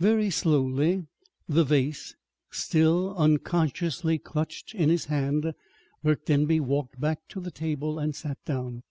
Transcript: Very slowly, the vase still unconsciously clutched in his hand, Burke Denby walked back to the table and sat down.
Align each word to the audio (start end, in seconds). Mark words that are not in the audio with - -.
Very 0.00 0.30
slowly, 0.30 1.08
the 1.46 1.62
vase 1.62 2.16
still 2.50 3.14
unconsciously 3.18 4.18
clutched 4.18 4.74
in 4.74 4.88
his 4.88 5.04
hand, 5.04 5.52
Burke 6.02 6.24
Denby 6.24 6.58
walked 6.60 6.98
back 6.98 7.28
to 7.28 7.38
the 7.38 7.50
table 7.50 7.98
and 7.98 8.16
sat 8.16 8.42
down. 8.46 8.82